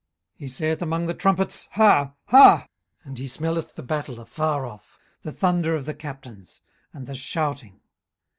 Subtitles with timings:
[0.37, 2.67] 18:039:025 He saith among the trumpets, Ha, ha;
[3.03, 7.81] and he smelleth the battle afar off, the thunder of the captains, and the shouting.